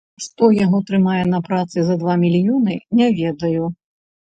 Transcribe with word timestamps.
Што 0.27 0.47
яго 0.65 0.79
трымае 0.87 1.21
на 1.35 1.43
працы 1.51 1.77
за 1.93 2.01
два 2.03 2.19
мільёны, 2.25 2.83
не 3.01 3.07
ведаю. 3.23 3.75